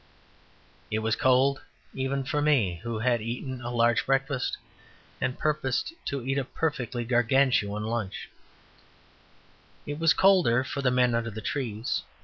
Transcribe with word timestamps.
It 0.89 0.97
was 1.05 1.15
cold 1.15 1.61
even 1.93 2.23
for 2.23 2.41
me, 2.41 2.79
who 2.81 2.97
had 2.97 3.21
eaten 3.21 3.61
a 3.61 3.69
large 3.69 4.07
breakfast 4.07 4.57
and 5.21 5.37
purposed 5.37 5.93
to 6.05 6.25
eat 6.25 6.39
a 6.39 6.43
perfectly 6.43 7.03
Gargantuan 7.05 7.83
lunch; 7.83 8.27
it 9.85 9.99
was 9.99 10.13
colder 10.13 10.63
for 10.63 10.81
the 10.81 10.89
men 10.89 11.13
under 11.13 11.29
the 11.29 11.39
trees. 11.39 12.01